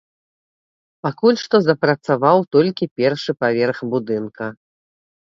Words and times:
Пакуль 1.07 1.35
што 1.41 1.55
запрацаваў 1.67 2.37
толькі 2.57 2.87
першы 3.01 3.31
паверх 3.43 3.77
будынка. 3.93 4.49